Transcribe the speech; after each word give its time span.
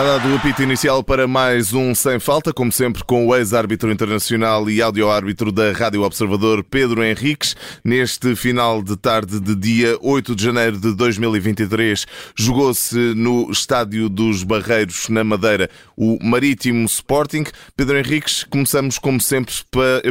Está 0.00 0.16
dado 0.16 0.32
o 0.32 0.36
apito 0.36 0.62
inicial 0.62 1.04
para 1.04 1.28
mais 1.28 1.74
um 1.74 1.94
Sem 1.94 2.18
Falta, 2.18 2.54
como 2.54 2.72
sempre 2.72 3.04
com 3.04 3.26
o 3.26 3.36
ex-árbitro 3.36 3.92
internacional 3.92 4.70
e 4.70 4.80
áudio-árbitro 4.80 5.52
da 5.52 5.72
Rádio 5.72 6.04
Observador, 6.04 6.64
Pedro 6.64 7.04
Henriques. 7.04 7.54
Neste 7.84 8.34
final 8.34 8.82
de 8.82 8.96
tarde 8.96 9.38
de 9.38 9.54
dia 9.54 9.98
8 10.00 10.34
de 10.34 10.42
janeiro 10.42 10.80
de 10.80 10.94
2023, 10.94 12.06
jogou-se 12.34 12.96
no 12.96 13.50
Estádio 13.50 14.08
dos 14.08 14.42
Barreiros, 14.42 15.10
na 15.10 15.22
Madeira, 15.22 15.68
o 15.94 16.16
Marítimo 16.22 16.86
Sporting. 16.86 17.44
Pedro 17.76 17.98
Henriques, 17.98 18.42
começamos 18.44 18.98
como 18.98 19.20
sempre 19.20 19.52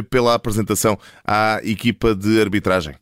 pela 0.08 0.34
apresentação 0.36 0.96
à 1.26 1.58
equipa 1.64 2.14
de 2.14 2.40
arbitragem. 2.40 2.99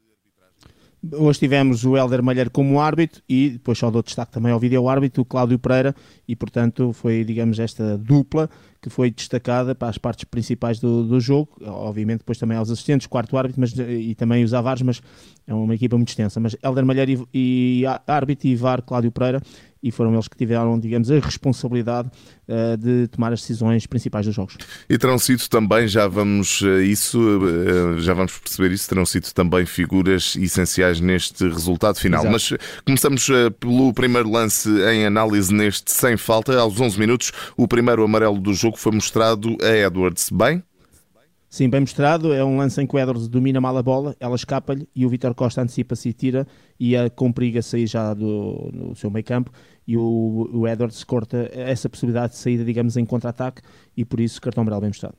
Hoje 1.12 1.38
tivemos 1.38 1.84
o 1.84 1.97
Helder 1.97 2.23
Malheiro 2.23 2.51
como 2.51 2.80
árbitro 2.80 3.23
e 3.29 3.51
depois 3.51 3.79
só 3.79 3.88
dou 3.88 4.02
destaque 4.02 4.33
também 4.33 4.51
ao 4.51 4.59
vídeo-árbitro, 4.59 5.23
o 5.23 5.24
Cláudio 5.24 5.57
Pereira, 5.57 5.95
e 6.27 6.34
portanto 6.34 6.93
foi, 6.93 7.24
digamos, 7.24 7.61
esta 7.61 7.97
dupla 7.97 8.51
que 8.83 8.91
foi 8.91 9.11
destacada 9.11 9.77
para 9.77 9.88
as 9.88 9.97
partes 9.97 10.24
principais 10.24 10.80
do, 10.80 11.05
do 11.05 11.21
jogo, 11.21 11.51
obviamente 11.65 12.19
depois 12.19 12.37
também 12.37 12.57
aos 12.57 12.69
assistentes, 12.69 13.07
quarto 13.07 13.37
árbitro 13.37 13.61
mas, 13.61 13.73
e 13.79 14.15
também 14.16 14.43
os 14.43 14.52
avares, 14.52 14.83
mas 14.83 15.01
é 15.47 15.55
uma 15.55 15.74
equipa 15.74 15.97
muito 15.97 16.09
extensa. 16.09 16.41
Mas 16.41 16.57
Helder 16.62 16.84
Malheiro 16.84 17.29
e, 17.33 17.83
e 17.83 17.87
árbitro 18.07 18.49
e 18.49 18.57
VAR 18.57 18.83
Cláudio 18.83 19.12
Pereira 19.12 19.41
e 19.82 19.91
foram 19.91 20.12
eles 20.12 20.28
que 20.28 20.37
tiveram, 20.37 20.78
digamos, 20.78 21.10
a 21.10 21.18
responsabilidade 21.18 22.10
uh, 22.48 22.77
de 22.77 23.09
tomar 23.09 23.32
as 23.32 23.41
decisões 23.41 23.87
principais 23.87 24.27
dos 24.27 24.34
jogos. 24.34 24.56
E 24.88 24.98
terão 24.98 25.18
sido 25.18 25.48
também, 25.48 25.87
já 25.87 26.06
vamos 26.06 26.60
uh, 26.60 26.80
isso, 26.80 27.18
uh, 27.18 28.01
já 28.01 28.14
vamos 28.14 28.37
perceber 28.38 28.73
isso, 28.73 28.88
terão 28.88 29.07
sido 29.07 29.32
também 29.32 29.65
figuras 29.66 30.37
essenciais 30.37 31.01
neste 31.01 31.45
resultado 31.48 31.98
final. 31.98 32.20
Exato. 32.20 32.32
Mas 32.32 32.82
começamos 32.85 33.29
pelo 33.60 33.93
primeiro 33.93 34.30
lance 34.30 34.68
em 34.68 35.07
análise 35.07 35.52
neste 35.52 35.90
sem 35.90 36.16
falta, 36.16 36.59
aos 36.59 36.80
11 36.80 36.98
minutos, 36.98 37.32
o 37.57 37.68
primeiro 37.68 38.02
amarelo 38.02 38.38
do 38.38 38.52
jogo 38.54 38.76
foi 38.76 38.92
mostrado 38.92 39.57
a 39.63 39.76
Edwards. 39.76 40.30
Bem? 40.30 40.63
Sim, 41.51 41.71
bem 41.71 41.80
mostrado. 41.80 42.32
É 42.35 42.45
um 42.45 42.59
lance 42.59 42.80
em 42.80 42.87
que 42.87 42.95
o 42.95 42.99
Edwards 42.99 43.27
domina 43.27 43.60
mal 43.60 43.77
a 43.77 43.82
bola, 43.82 44.15
ela 44.21 44.37
escapa-lhe 44.37 44.87
e 44.95 45.07
o 45.07 45.09
Vitor 45.09 45.35
Costa 45.35 45.63
antecipa-se 45.63 46.10
e 46.10 46.13
tira 46.13 46.46
e 46.79 46.95
a 46.95 47.09
compriga 47.09 47.63
sair 47.63 47.87
já 47.87 48.13
do, 48.13 48.71
do 48.71 48.95
seu 48.95 49.10
meio 49.10 49.24
campo 49.24 49.51
e 49.87 49.96
o, 49.96 50.51
o 50.52 50.69
Edwards 50.69 51.02
corta 51.04 51.49
essa 51.52 51.88
possibilidade 51.88 52.35
de 52.35 52.38
saída, 52.38 52.65
digamos, 52.65 52.99
em 52.99 53.04
contra-ataque 53.04 53.63
e 53.96 54.04
por 54.04 54.21
isso 54.21 54.41
cartão 54.41 54.60
amarelo 54.60 54.82
bem 54.82 54.91
mostrado. 54.91 55.16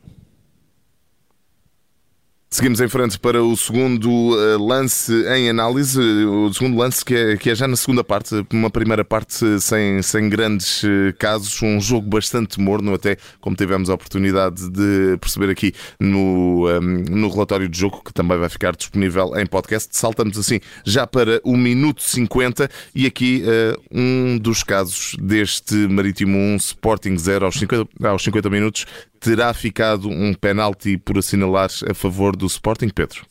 Seguimos 2.52 2.82
em 2.82 2.88
frente 2.88 3.20
para 3.20 3.44
o 3.44 3.56
segundo 3.56 4.10
uh, 4.10 4.58
lance 4.58 5.14
em 5.28 5.52
análise, 5.52 6.02
o 6.02 6.52
segundo 6.52 6.80
lance 6.80 7.06
que 7.06 7.14
é, 7.14 7.38
que 7.38 7.52
é 7.52 7.56
já 7.56 7.68
na 7.68 7.76
segunda 7.76 8.04
parte, 8.04 8.44
uma 8.52 8.72
primeira 8.72 9.06
parte 9.06 9.62
sem, 9.62 10.02
sem 10.02 10.28
grandes 10.28 10.82
uh, 10.82 11.14
casos, 11.20 11.62
um 11.62 11.80
jogo 11.80 12.10
bastante 12.10 12.60
morno, 12.60 12.92
até 12.96 13.18
como 13.40 13.56
tivemos 13.56 13.88
a 13.88 13.94
oportunidade 13.94 14.68
de 14.68 15.16
perceber 15.22 15.52
aqui 15.52 15.74
no, 16.00 16.68
ehm, 16.68 17.04
no 17.12 17.30
relatório 17.30 17.70
de 17.70 17.78
jogo, 17.78 18.02
que 18.04 18.12
também 18.12 18.40
vai 18.40 18.50
ficar 18.50 18.76
disponível 18.76 19.38
em 19.38 19.46
podcast. 19.46 19.96
Saltamos 19.96 20.36
assim 20.36 20.60
já 20.84 21.06
para 21.06 21.40
o 21.44 21.56
minuto 21.56 22.02
50 22.02 22.68
e 22.96 23.06
aqui 23.06 23.44
uh, 23.46 23.80
um 23.92 24.40
dos 24.40 24.64
casos 24.64 25.16
deste 25.22 25.76
Marítimo 25.76 26.36
1 26.36 26.56
Sporting 26.56 27.16
0 27.16 27.46
aos 27.46 27.60
50, 27.60 28.08
aos 28.08 28.24
50 28.24 28.50
minutos 28.50 28.88
terá 29.20 29.54
ficado 29.54 30.10
um 30.10 30.34
penalti 30.34 30.98
por 30.98 31.18
assinalar 31.18 31.70
a 31.90 31.94
favor 31.94 32.36
do 32.36 32.46
Sporting, 32.46 32.90
Pedro? 32.90 33.26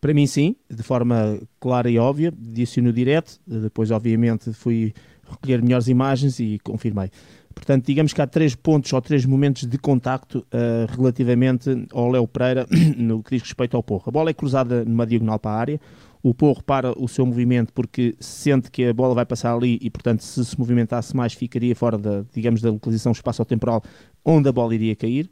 Para 0.00 0.14
mim, 0.14 0.26
sim, 0.26 0.54
de 0.70 0.82
forma 0.82 1.40
clara 1.58 1.90
e 1.90 1.98
óbvia. 1.98 2.32
Disse 2.36 2.80
no 2.80 2.92
direto, 2.92 3.40
depois, 3.46 3.90
obviamente, 3.90 4.52
fui 4.52 4.92
recolher 5.28 5.62
melhores 5.62 5.88
imagens 5.88 6.38
e 6.38 6.58
confirmei. 6.62 7.10
Portanto, 7.54 7.86
digamos 7.86 8.12
que 8.12 8.22
há 8.22 8.26
três 8.26 8.54
pontos 8.54 8.92
ou 8.92 9.02
três 9.02 9.24
momentos 9.26 9.66
de 9.66 9.76
contacto 9.78 10.38
uh, 10.38 10.96
relativamente 10.96 11.86
ao 11.92 12.08
Léo 12.08 12.28
Pereira 12.28 12.66
no 12.96 13.22
que 13.22 13.30
diz 13.30 13.42
respeito 13.42 13.76
ao 13.76 13.82
Porro. 13.82 14.04
A 14.06 14.10
bola 14.12 14.30
é 14.30 14.34
cruzada 14.34 14.84
numa 14.84 15.04
diagonal 15.04 15.40
para 15.40 15.50
a 15.50 15.58
área, 15.58 15.80
o 16.22 16.32
Porro 16.32 16.62
para 16.62 16.96
o 16.96 17.08
seu 17.08 17.26
movimento 17.26 17.72
porque 17.72 18.14
sente 18.20 18.70
que 18.70 18.84
a 18.84 18.94
bola 18.94 19.14
vai 19.14 19.26
passar 19.26 19.54
ali 19.54 19.76
e, 19.82 19.90
portanto, 19.90 20.20
se 20.20 20.44
se 20.44 20.58
movimentasse 20.58 21.16
mais, 21.16 21.32
ficaria 21.32 21.74
fora 21.74 21.98
da, 21.98 22.24
digamos, 22.32 22.60
da 22.60 22.70
localização 22.70 23.10
espaço-temporal 23.10 23.82
onde 24.28 24.48
a 24.48 24.52
bola 24.52 24.74
iria 24.74 24.94
cair. 24.94 25.28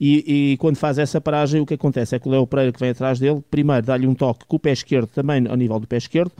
E, 0.00 0.52
e, 0.52 0.56
quando 0.56 0.76
faz 0.76 0.98
essa 0.98 1.20
paragem, 1.20 1.60
o 1.60 1.66
que 1.66 1.74
acontece 1.74 2.16
é 2.16 2.18
que 2.18 2.26
o 2.26 2.30
Léo 2.30 2.46
Pereira, 2.46 2.72
que 2.72 2.80
vem 2.80 2.90
atrás 2.90 3.18
dele, 3.18 3.42
primeiro 3.50 3.84
dá-lhe 3.84 4.06
um 4.06 4.14
toque 4.14 4.46
com 4.46 4.56
o 4.56 4.58
pé 4.58 4.72
esquerdo, 4.72 5.08
também 5.08 5.46
ao 5.46 5.56
nível 5.56 5.78
do 5.78 5.86
pé 5.86 5.98
esquerdo, 5.98 6.32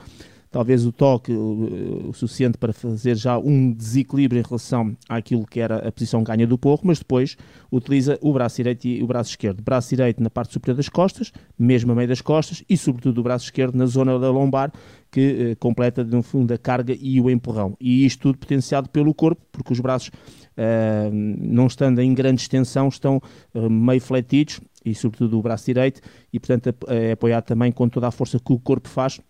talvez 0.51 0.85
o 0.85 0.91
toque 0.91 1.31
o, 1.31 2.11
suficiente 2.13 2.57
para 2.57 2.73
fazer 2.73 3.15
já 3.15 3.39
um 3.39 3.71
desequilíbrio 3.71 4.39
em 4.39 4.43
relação 4.43 4.95
àquilo 5.07 5.47
que 5.47 5.59
era 5.59 5.87
a 5.87 5.91
posição 5.91 6.23
ganha 6.23 6.45
do 6.45 6.57
porro, 6.57 6.81
mas 6.83 6.99
depois 6.99 7.37
utiliza 7.71 8.19
o 8.21 8.33
braço 8.33 8.57
direito 8.57 8.85
e 8.85 9.01
o 9.01 9.07
braço 9.07 9.29
esquerdo. 9.29 9.63
Braço 9.63 9.89
direito 9.89 10.21
na 10.21 10.29
parte 10.29 10.51
superior 10.51 10.75
das 10.75 10.89
costas, 10.89 11.31
mesmo 11.57 11.93
a 11.93 11.95
meio 11.95 12.07
das 12.07 12.21
costas, 12.21 12.63
e 12.69 12.77
sobretudo 12.77 13.19
o 13.19 13.23
braço 13.23 13.45
esquerdo 13.45 13.75
na 13.75 13.85
zona 13.85 14.19
da 14.19 14.29
lombar, 14.29 14.71
que 15.09 15.51
eh, 15.51 15.55
completa 15.55 16.03
no 16.03 16.21
fundo 16.21 16.53
a 16.53 16.57
carga 16.57 16.95
e 16.99 17.19
o 17.21 17.29
empurrão. 17.29 17.75
E 17.79 18.05
isto 18.05 18.23
tudo 18.23 18.37
potenciado 18.37 18.89
pelo 18.89 19.13
corpo, 19.13 19.41
porque 19.51 19.71
os 19.71 19.79
braços 19.79 20.11
Uh, 20.51 21.09
não 21.13 21.65
estando 21.65 21.99
em 22.01 22.13
grande 22.13 22.41
extensão, 22.41 22.89
estão 22.89 23.21
uh, 23.55 23.69
meio 23.69 24.01
fletidos 24.01 24.59
e 24.83 24.93
sobretudo 24.93 25.39
o 25.39 25.41
braço 25.41 25.65
direito 25.65 26.01
e 26.31 26.41
portanto 26.41 26.75
é 26.89 27.13
apoiado 27.13 27.45
também 27.45 27.71
com 27.71 27.87
toda 27.87 28.09
a 28.09 28.11
força 28.11 28.37
que 28.37 28.51
o 28.51 28.59
corpo 28.59 28.89
faz 28.89 29.21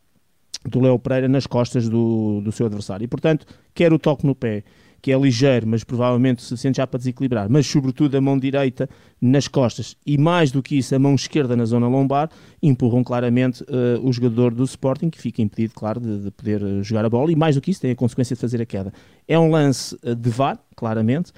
do 0.66 0.80
Léo 0.80 1.00
Pereira 1.00 1.28
nas 1.28 1.48
costas 1.48 1.90
do, 1.90 2.42
do 2.42 2.52
seu 2.52 2.66
adversário. 2.66 3.04
E 3.04 3.08
portanto, 3.08 3.46
quer 3.74 3.92
o 3.94 4.00
toque 4.00 4.26
no 4.26 4.36
pé, 4.36 4.64
que 5.02 5.12
é 5.12 5.18
ligeiro, 5.18 5.68
mas 5.68 5.84
provavelmente 5.84 6.44
suficiente 6.44 6.78
já 6.78 6.86
para 6.86 7.00
desequilibrar, 7.00 7.50
mas 7.50 7.66
sobretudo 7.66 8.16
a 8.16 8.22
mão 8.22 8.38
direita 8.38 8.88
nas 9.20 9.48
costas 9.48 9.98
e 10.06 10.18
mais 10.18 10.52
do 10.52 10.62
que 10.62 10.78
isso 10.78 10.94
a 10.94 11.00
mão 11.00 11.16
esquerda 11.16 11.56
na 11.56 11.66
zona 11.66 11.88
lombar, 11.88 12.30
empurram 12.62 13.04
claramente 13.04 13.64
uh, 13.64 14.00
o 14.04 14.14
jogador 14.14 14.54
do 14.54 14.64
Sporting, 14.64 15.10
que 15.10 15.20
fica 15.20 15.42
impedido, 15.42 15.74
claro, 15.74 16.00
de, 16.00 16.26
de 16.26 16.32
poder 16.32 16.62
uh, 16.62 16.84
jogar 16.84 17.04
a 17.04 17.10
bola 17.10 17.32
e 17.32 17.36
mais 17.36 17.56
do 17.56 17.62
que 17.62 17.72
isso 17.72 17.82
tem 17.82 17.92
a 17.92 17.96
consequência 17.96 18.36
de 18.36 18.40
fazer 18.40 18.62
a 18.62 18.66
queda. 18.66 18.94
É 19.28 19.40
um 19.40 19.50
lance 19.50 19.98
uh, 20.04 20.16
de 20.16 20.30
VAR, 20.30 20.60
claramente, 20.76 21.32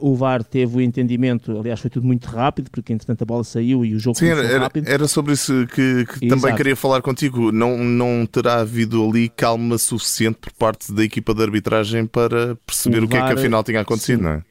o 0.00 0.14
VAR 0.14 0.42
teve 0.42 0.76
o 0.76 0.80
entendimento, 0.80 1.58
aliás 1.58 1.80
foi 1.80 1.90
tudo 1.90 2.06
muito 2.06 2.26
rápido, 2.28 2.70
porque 2.70 2.92
entretanto 2.92 3.22
a 3.22 3.24
bola 3.26 3.44
saiu 3.44 3.84
e 3.84 3.94
o 3.94 3.98
jogo 3.98 4.18
Sim, 4.18 4.28
era, 4.28 4.58
rápido. 4.58 4.88
Era 4.88 5.06
sobre 5.06 5.34
isso 5.34 5.66
que, 5.66 6.06
que 6.06 6.28
também 6.28 6.54
queria 6.54 6.74
falar 6.74 7.02
contigo, 7.02 7.52
não, 7.52 7.76
não 7.78 8.26
terá 8.26 8.60
havido 8.60 9.06
ali 9.06 9.28
calma 9.28 9.76
suficiente 9.76 10.38
por 10.40 10.52
parte 10.52 10.92
da 10.92 11.04
equipa 11.04 11.34
de 11.34 11.42
arbitragem 11.42 12.06
para 12.06 12.56
perceber 12.66 13.02
o, 13.02 13.04
o 13.04 13.08
que 13.08 13.18
VAR, 13.18 13.30
é 13.30 13.34
que 13.34 13.40
afinal 13.40 13.62
tinha 13.62 13.80
acontecido, 13.80 14.18
sim. 14.18 14.24
não 14.24 14.30
é? 14.30 14.42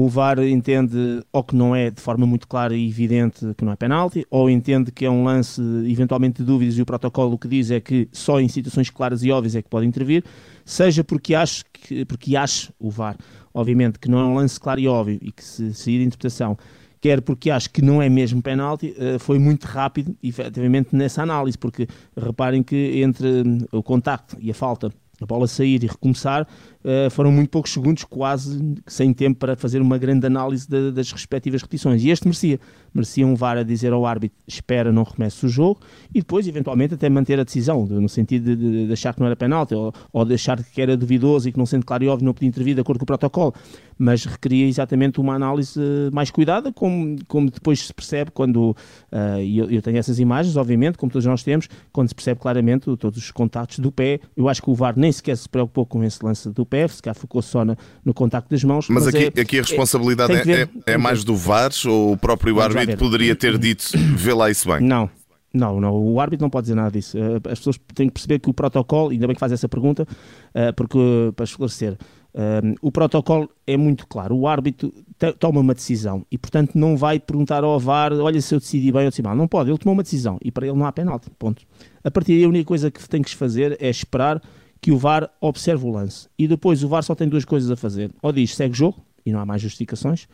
O 0.00 0.08
VAR 0.08 0.38
entende 0.38 1.24
ou 1.32 1.42
que 1.42 1.56
não 1.56 1.74
é 1.74 1.90
de 1.90 2.00
forma 2.00 2.24
muito 2.24 2.46
clara 2.46 2.72
e 2.72 2.88
evidente 2.88 3.52
que 3.56 3.64
não 3.64 3.72
é 3.72 3.76
penalti, 3.76 4.24
ou 4.30 4.48
entende 4.48 4.92
que 4.92 5.04
é 5.04 5.10
um 5.10 5.24
lance 5.24 5.60
eventualmente 5.90 6.36
de 6.38 6.44
dúvidas 6.44 6.78
e 6.78 6.82
o 6.82 6.86
protocolo 6.86 7.32
o 7.32 7.38
que 7.38 7.48
diz 7.48 7.72
é 7.72 7.80
que 7.80 8.08
só 8.12 8.40
em 8.40 8.46
situações 8.46 8.90
claras 8.90 9.24
e 9.24 9.32
óbvias 9.32 9.56
é 9.56 9.62
que 9.62 9.68
pode 9.68 9.86
intervir, 9.86 10.22
seja 10.64 11.02
porque 11.02 11.34
acha, 11.34 11.64
que, 11.72 12.04
porque 12.04 12.36
acha 12.36 12.72
o 12.78 12.90
VAR, 12.90 13.16
obviamente, 13.52 13.98
que 13.98 14.08
não 14.08 14.20
é 14.20 14.24
um 14.24 14.34
lance 14.36 14.60
claro 14.60 14.78
e 14.78 14.86
óbvio 14.86 15.18
e 15.20 15.32
que 15.32 15.42
se 15.42 15.74
sair 15.74 15.98
de 15.98 16.04
interpretação, 16.04 16.56
quer 17.00 17.20
porque 17.20 17.50
acho 17.50 17.68
que 17.68 17.82
não 17.82 18.00
é 18.00 18.08
mesmo 18.08 18.40
penalti, 18.40 18.94
eh, 18.96 19.18
foi 19.18 19.40
muito 19.40 19.64
rápido, 19.64 20.16
efetivamente, 20.22 20.94
nessa 20.94 21.22
análise, 21.24 21.58
porque 21.58 21.88
reparem 22.16 22.62
que 22.62 23.02
entre 23.02 23.42
o 23.72 23.82
contacto 23.82 24.36
e 24.38 24.48
a 24.48 24.54
falta 24.54 24.92
a 25.20 25.26
bola 25.26 25.46
sair 25.46 25.82
e 25.82 25.86
recomeçar, 25.86 26.42
uh, 26.42 27.10
foram 27.10 27.32
muito 27.32 27.50
poucos 27.50 27.72
segundos, 27.72 28.04
quase 28.04 28.74
sem 28.86 29.12
tempo 29.12 29.38
para 29.38 29.56
fazer 29.56 29.80
uma 29.80 29.98
grande 29.98 30.26
análise 30.26 30.68
de, 30.68 30.92
das 30.92 31.10
respectivas 31.10 31.62
repetições. 31.62 32.02
E 32.04 32.10
este 32.10 32.26
merecia, 32.26 32.60
merecia 32.92 33.26
um 33.26 33.34
VAR 33.34 33.58
a 33.58 33.62
dizer 33.62 33.92
ao 33.92 34.04
árbitro, 34.06 34.36
espera, 34.46 34.92
não 34.92 35.02
remesse 35.02 35.44
o 35.46 35.48
jogo, 35.48 35.80
e 36.14 36.20
depois, 36.20 36.46
eventualmente, 36.46 36.94
até 36.94 37.08
manter 37.08 37.38
a 37.40 37.44
decisão, 37.44 37.86
no 37.86 38.08
sentido 38.08 38.56
de, 38.56 38.86
de, 38.86 38.92
achar 38.92 39.14
que 39.14 39.20
não 39.20 39.26
era 39.26 39.36
penalti, 39.36 39.74
ou, 39.74 39.92
ou 40.12 40.24
de 40.24 40.34
achar 40.34 40.62
que 40.62 40.80
era 40.80 40.96
duvidoso 40.96 41.48
e 41.48 41.52
que 41.52 41.58
não 41.58 41.66
sendo 41.66 41.84
claro 41.84 42.04
e 42.04 42.08
óbvio 42.08 42.24
não 42.26 42.34
podia 42.34 42.48
intervir 42.48 42.74
de 42.74 42.80
acordo 42.80 42.98
com 42.98 43.04
o 43.04 43.06
protocolo. 43.06 43.54
Mas 43.98 44.24
requeria 44.24 44.66
exatamente 44.66 45.20
uma 45.20 45.34
análise 45.34 45.80
mais 46.12 46.30
cuidada, 46.30 46.72
como, 46.72 47.16
como 47.26 47.50
depois 47.50 47.80
se 47.80 47.92
percebe 47.92 48.30
quando, 48.30 48.70
uh, 48.70 49.40
e 49.40 49.58
eu, 49.58 49.68
eu, 49.70 49.82
tenho 49.82 49.96
essas 49.96 50.20
imagens, 50.20 50.56
obviamente, 50.56 50.96
como 50.96 51.10
todos 51.10 51.26
nós 51.26 51.42
temos, 51.42 51.68
quando 51.92 52.08
se 52.08 52.14
percebe 52.14 52.40
claramente 52.40 52.84
todos 52.96 53.18
os 53.18 53.30
contactos 53.32 53.80
do 53.80 53.90
pé. 53.90 54.20
Eu 54.36 54.48
acho 54.48 54.62
que 54.62 54.70
o 54.70 54.74
VAR 54.74 54.94
nem 54.96 55.10
sequer 55.10 55.36
se 55.36 55.48
preocupou 55.48 55.84
com 55.84 56.04
esse 56.04 56.24
lance 56.24 56.48
do 56.50 56.64
pé, 56.64 56.86
se 56.86 57.02
cá 57.02 57.12
focou 57.12 57.42
só 57.42 57.64
no, 57.64 57.76
no 58.04 58.14
contacto 58.14 58.48
das 58.50 58.62
mãos. 58.62 58.88
Mas, 58.88 59.04
mas 59.04 59.14
aqui, 59.14 59.32
é, 59.34 59.40
aqui 59.40 59.58
a 59.58 59.62
responsabilidade 59.62 60.32
é, 60.32 60.44
ver, 60.44 60.70
é, 60.86 60.92
é 60.92 60.96
mais 60.96 61.24
do 61.24 61.34
VAR 61.34 61.70
ou 61.86 62.12
o 62.12 62.16
próprio 62.16 62.60
árbitro 62.60 62.87
poderia 62.96 63.34
ter 63.36 63.58
dito 63.58 63.84
vê 64.16 64.32
lá 64.32 64.50
isso 64.50 64.68
bem? 64.68 64.80
Não, 64.80 65.10
não, 65.52 65.80
não, 65.80 65.94
o 65.96 66.20
árbitro 66.20 66.44
não 66.44 66.50
pode 66.50 66.64
dizer 66.64 66.74
nada 66.74 66.90
disso. 66.90 67.16
Eh, 67.16 67.36
as 67.50 67.58
pessoas 67.58 67.80
têm 67.94 68.08
que 68.08 68.12
perceber 68.12 68.38
que 68.38 68.50
o 68.50 68.54
protocolo, 68.54 69.10
ainda 69.10 69.26
bem 69.26 69.34
que 69.34 69.40
faz 69.40 69.50
essa 69.50 69.68
pergunta, 69.68 70.06
eh, 70.54 70.72
porque 70.72 70.98
para 71.34 71.44
esclarecer, 71.44 71.96
eh, 72.34 72.60
o 72.82 72.92
protocolo 72.92 73.48
é 73.66 73.76
muito 73.76 74.06
claro. 74.06 74.36
O 74.36 74.46
árbitro 74.46 74.92
toma 75.38 75.60
uma 75.60 75.74
decisão 75.74 76.24
e, 76.30 76.36
portanto, 76.36 76.72
não 76.74 76.96
vai 76.96 77.18
perguntar 77.18 77.64
ao 77.64 77.80
VAR: 77.80 78.12
olha, 78.12 78.40
se 78.42 78.54
eu 78.54 78.60
decidi 78.60 78.92
bem 78.92 79.04
ou 79.04 79.10
decidi 79.10 79.26
mal. 79.26 79.34
Não 79.34 79.48
pode, 79.48 79.70
ele 79.70 79.78
tomou 79.78 79.94
uma 79.94 80.02
decisão 80.02 80.38
e 80.44 80.50
para 80.50 80.66
ele 80.66 80.76
não 80.76 80.84
há 80.84 80.92
penalti. 80.92 81.30
Ponto. 81.38 81.62
A 82.04 82.10
partir 82.10 82.34
daí, 82.34 82.44
a 82.44 82.48
única 82.48 82.66
coisa 82.66 82.90
que 82.90 83.08
tem 83.08 83.22
que 83.22 83.34
fazer 83.34 83.76
é 83.80 83.88
esperar 83.88 84.42
que 84.80 84.92
o 84.92 84.98
VAR 84.98 85.30
observe 85.40 85.84
o 85.86 85.90
lance. 85.90 86.28
E 86.38 86.46
depois 86.46 86.84
o 86.84 86.88
VAR 86.88 87.02
só 87.02 87.14
tem 87.14 87.28
duas 87.28 87.44
coisas 87.44 87.70
a 87.70 87.76
fazer. 87.76 88.10
Ou 88.22 88.32
diz 88.32 88.54
segue 88.54 88.76
jogo, 88.76 89.02
e 89.24 89.32
não 89.32 89.40
há 89.40 89.46
mais 89.46 89.62
justificações, 89.62 90.28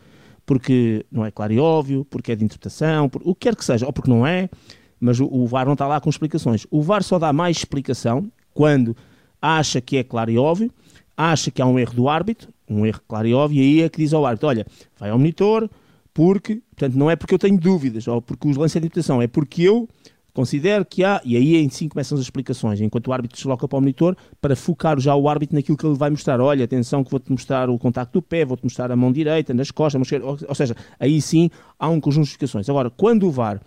porque 0.47 1.05
não 1.11 1.25
é 1.25 1.31
claro 1.31 1.53
e 1.53 1.59
óbvio, 1.59 2.05
porque 2.05 2.33
é 2.33 2.37
de 2.37 2.45
interpretação, 2.45 3.09
por, 3.09 3.23
o 3.25 3.35
que 3.35 3.49
quer 3.49 3.57
que 3.57 3.65
seja, 3.65 3.87
ou 3.87 3.93
porque 3.93 4.11
não 4.11 4.27
é, 4.27 4.49
mas 5.01 5.21
o, 5.21 5.27
o 5.27 5.47
VAR 5.47 5.67
não 5.67 5.73
está 5.75 5.87
lá 5.87 6.01
com 6.01 6.11
explicações. 6.11 6.67
O 6.71 6.83
VAR 6.83 7.03
só 7.03 7.19
dá 7.19 7.33
mais 7.33 7.57
explicação 7.57 8.31
quando 8.53 8.97
acha 9.41 9.81
que 9.81 9.97
é 9.97 10.05
claro 10.05 10.31
e 10.31 10.39
óbvio, 10.39 10.71
acha 11.17 11.51
que 11.51 11.61
há 11.61 11.67
um 11.67 11.79
erro 11.79 11.95
do 11.95 12.09
árbitro, 12.09 12.53
um 12.69 12.87
erro 12.87 13.01
claro 13.07 13.27
e 13.27 13.35
óbvio, 13.35 13.63
e 13.63 13.81
aí 13.81 13.83
é 13.83 13.89
que 13.89 13.99
diz 13.99 14.13
ao 14.13 14.25
árbitro: 14.25 14.49
olha, 14.49 14.67
vai 14.99 15.11
ao 15.11 15.19
monitor, 15.19 15.69
porque, 16.13 16.63
portanto, 16.71 16.95
não 16.97 17.11
é 17.11 17.17
porque 17.17 17.35
eu 17.35 17.39
tenho 17.39 17.59
dúvidas 17.59 18.07
ou 18.07 18.23
porque 18.23 18.49
os 18.49 18.57
lances 18.57 18.81
de 18.81 18.87
interpretação, 18.87 19.21
é 19.21 19.27
porque 19.27 19.63
eu 19.63 19.89
considero 20.35 20.85
que 20.85 21.05
há, 21.05 21.21
e 21.25 21.37
aí 21.37 21.57
em 21.57 21.69
si 21.71 21.89
começam 21.89 22.19
as 22.19 22.23
explicações, 22.23 22.81
enquanto 22.81 23.07
o 23.07 23.13
árbitro 23.13 23.37
desloca 23.37 23.67
para 23.69 23.79
o 23.79 23.81
monitor, 23.81 24.17
para 24.41 24.57
focar 24.57 24.99
já 24.99 25.15
o 25.15 25.29
árbitro 25.29 25.55
naquilo 25.55 25.79
que 25.79 25.87
ele 25.87 25.97
vai 25.97 26.11
mostrar. 26.11 26.41
Olha, 26.41 26.65
atenção 26.65 27.05
que 27.05 27.11
vou-te 27.11 27.31
mostrar 27.31 27.71
o 27.71 27.79
contacto 27.79 28.15
do 28.15 28.23
pé, 28.23 28.45
vou-te 28.45 28.65
mostrar 28.65 28.91
a 28.91 28.97
mão 28.97 29.13
direita, 29.13 29.55
nas 29.55 29.71
costas, 29.71 30.03
ou 30.23 30.55
seja, 30.55 30.77
aí 30.99 31.23
sim 31.23 31.49
há 31.79 31.89
um 31.89 32.01
conjunto 32.01 32.25
de 32.25 32.31
explicações. 32.31 32.69
Agora, 32.69 32.91
quando 32.91 33.29
o 33.29 33.31
VAR, 33.31 33.63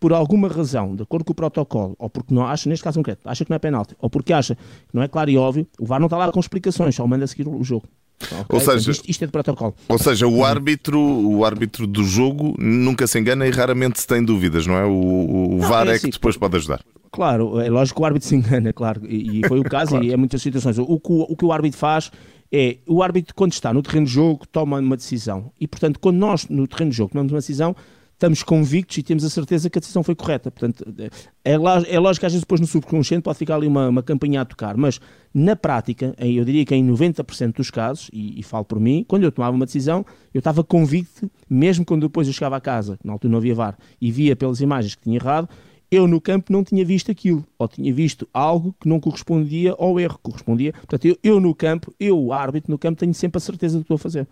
por 0.00 0.12
alguma 0.12 0.48
razão, 0.48 0.96
de 0.96 1.02
acordo 1.02 1.24
com 1.24 1.32
o 1.32 1.34
protocolo, 1.34 1.94
ou 1.98 2.08
porque 2.08 2.34
não 2.34 2.46
acha, 2.46 2.68
neste 2.68 2.82
caso 2.82 2.98
concreto, 2.98 3.20
acha 3.28 3.44
que 3.44 3.50
não 3.50 3.56
é 3.56 3.58
penalti, 3.58 3.94
ou 4.00 4.08
porque 4.08 4.32
acha 4.32 4.54
que 4.54 4.94
não 4.94 5.02
é 5.02 5.08
claro 5.08 5.30
e 5.30 5.36
óbvio, 5.36 5.66
o 5.78 5.84
VAR 5.84 6.00
não 6.00 6.06
está 6.06 6.16
lá 6.16 6.32
com 6.32 6.40
explicações, 6.40 6.94
só 6.94 7.06
manda 7.06 7.26
seguir 7.26 7.46
o 7.46 7.62
jogo. 7.62 7.86
Okay? 8.22 8.44
Ou 8.48 8.60
seja, 8.60 8.90
isto, 8.90 9.10
isto, 9.10 9.22
é 9.22 9.26
de 9.26 9.32
protocolo. 9.32 9.74
Ou 9.88 9.98
seja, 9.98 10.26
o 10.26 10.44
árbitro, 10.44 10.98
o 10.98 11.44
árbitro 11.44 11.86
do 11.86 12.02
jogo 12.02 12.54
nunca 12.58 13.06
se 13.06 13.18
engana 13.18 13.46
e 13.46 13.50
raramente 13.50 14.00
se 14.00 14.06
tem 14.06 14.24
dúvidas, 14.24 14.66
não 14.66 14.74
é? 14.74 14.84
O, 14.84 14.90
o 14.90 15.58
não, 15.58 15.68
VAR 15.68 15.86
é, 15.86 15.92
assim, 15.92 16.08
é, 16.08 16.10
que 16.10 16.16
depois 16.16 16.36
pode 16.36 16.56
ajudar. 16.56 16.80
Claro, 17.12 17.60
é 17.60 17.68
lógico 17.68 17.98
que 17.98 18.02
o 18.02 18.06
árbitro 18.06 18.28
se 18.28 18.34
engana, 18.34 18.72
claro, 18.72 19.02
e, 19.06 19.40
e 19.40 19.48
foi 19.48 19.60
o 19.60 19.64
caso, 19.68 19.90
claro. 19.90 20.04
e 20.04 20.12
é 20.12 20.16
muitas 20.16 20.40
situações. 20.40 20.78
O, 20.78 20.84
o, 20.84 21.32
o 21.32 21.36
que 21.36 21.44
o 21.44 21.52
árbitro 21.52 21.78
faz 21.78 22.10
é, 22.52 22.78
o 22.86 23.02
árbitro 23.02 23.34
quando 23.34 23.52
está 23.52 23.72
no 23.72 23.82
terreno 23.82 24.06
de 24.06 24.12
jogo 24.12 24.46
toma 24.46 24.78
uma 24.78 24.96
decisão, 24.96 25.50
e 25.60 25.66
portanto 25.66 25.98
quando 25.98 26.16
nós 26.16 26.48
no 26.48 26.66
terreno 26.66 26.90
de 26.90 26.96
jogo 26.96 27.12
tomamos 27.12 27.32
uma 27.32 27.38
decisão, 27.38 27.74
estamos 28.16 28.42
convictos 28.42 28.96
e 28.96 29.02
temos 29.02 29.24
a 29.24 29.30
certeza 29.30 29.68
que 29.68 29.78
a 29.78 29.80
decisão 29.80 30.02
foi 30.02 30.14
correta. 30.14 30.50
Portanto, 30.50 30.84
é, 31.44 31.52
é 31.52 31.98
lógico 31.98 32.20
que 32.20 32.26
às 32.26 32.32
vezes 32.32 32.40
depois 32.40 32.60
no 32.60 32.66
subconsciente 32.66 33.22
pode 33.22 33.38
ficar 33.38 33.56
ali 33.56 33.66
uma, 33.66 33.88
uma 33.88 34.02
campanha 34.02 34.40
a 34.40 34.44
tocar, 34.44 34.76
mas 34.76 34.98
na 35.32 35.54
prática, 35.54 36.14
eu 36.18 36.44
diria 36.44 36.64
que 36.64 36.74
em 36.74 36.86
90% 36.86 37.56
dos 37.56 37.70
casos, 37.70 38.10
e, 38.12 38.40
e, 38.40 38.42
falo 38.42 38.64
por 38.64 38.80
mim, 38.80 39.04
quando 39.06 39.24
eu 39.24 39.30
tomava 39.30 39.54
uma 39.54 39.66
decisão, 39.66 40.04
eu 40.32 40.38
estava 40.38 40.64
convicto, 40.64 41.30
mesmo 41.48 41.84
quando 41.84 42.08
depois 42.08 42.26
eu 42.26 42.32
chegava 42.32 42.56
a 42.56 42.60
casa, 42.60 42.98
na 43.04 43.12
altura 43.12 43.30
não 43.30 43.38
havia 43.38 43.54
VAR, 43.54 43.78
e 44.00 44.10
via 44.10 44.34
pelas 44.34 44.60
imagens 44.62 44.94
que 44.94 45.02
tinha 45.02 45.16
errado, 45.16 45.48
eu 45.90 46.08
no 46.08 46.20
campo 46.20 46.52
não 46.52 46.64
tinha 46.64 46.84
visto 46.84 47.10
aquilo, 47.10 47.46
ou 47.58 47.68
tinha 47.68 47.92
visto 47.92 48.26
algo 48.32 48.74
que 48.80 48.88
não 48.88 48.98
correspondia 48.98 49.74
ao 49.78 50.00
erro, 50.00 50.18
correspondia. 50.22 50.72
Portanto, 50.72 51.04
eu, 51.04 51.18
eu 51.22 51.38
no 51.38 51.54
campo, 51.54 51.94
eu, 52.00 52.32
árbitro 52.32 52.72
no 52.72 52.78
campo, 52.78 52.98
tenho 52.98 53.14
sempre 53.14 53.36
a 53.36 53.40
certeza 53.40 53.76
do 53.76 53.80
que 53.80 53.84
estou 53.84 53.96
a 53.96 53.98
fazer. 53.98 54.26